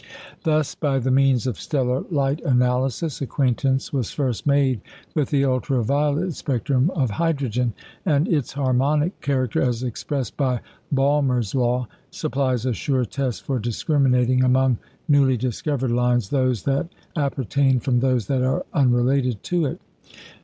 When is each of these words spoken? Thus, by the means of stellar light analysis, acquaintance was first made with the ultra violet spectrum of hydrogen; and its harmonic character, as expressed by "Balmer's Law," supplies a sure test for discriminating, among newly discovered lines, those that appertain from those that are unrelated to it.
Thus, 0.45 0.73
by 0.73 0.97
the 0.97 1.11
means 1.11 1.45
of 1.45 1.59
stellar 1.59 2.01
light 2.09 2.41
analysis, 2.41 3.21
acquaintance 3.21 3.93
was 3.93 4.09
first 4.09 4.47
made 4.47 4.81
with 5.13 5.29
the 5.29 5.45
ultra 5.45 5.83
violet 5.83 6.33
spectrum 6.33 6.89
of 6.95 7.11
hydrogen; 7.11 7.73
and 8.03 8.27
its 8.27 8.53
harmonic 8.53 9.21
character, 9.21 9.61
as 9.61 9.83
expressed 9.83 10.35
by 10.35 10.61
"Balmer's 10.91 11.53
Law," 11.53 11.87
supplies 12.09 12.65
a 12.65 12.73
sure 12.73 13.05
test 13.05 13.43
for 13.43 13.59
discriminating, 13.59 14.43
among 14.43 14.79
newly 15.07 15.37
discovered 15.37 15.91
lines, 15.91 16.29
those 16.29 16.63
that 16.63 16.87
appertain 17.15 17.79
from 17.79 17.99
those 17.99 18.25
that 18.25 18.41
are 18.41 18.65
unrelated 18.73 19.43
to 19.43 19.65
it. 19.67 19.79